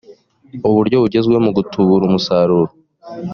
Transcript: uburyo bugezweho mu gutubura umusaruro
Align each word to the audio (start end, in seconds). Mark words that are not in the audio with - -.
uburyo 0.69 0.95
bugezweho 1.03 1.41
mu 1.45 1.51
gutubura 1.57 2.03
umusaruro 2.05 2.71